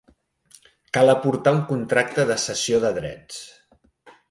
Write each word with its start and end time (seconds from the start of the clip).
Cal 0.97 1.11
aportar 1.13 1.53
un 1.57 1.61
contracte 1.73 2.27
de 2.33 2.39
cessió 2.47 2.83
de 2.87 2.93
drets. 2.99 3.41